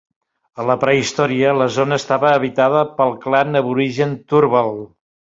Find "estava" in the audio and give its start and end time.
2.03-2.31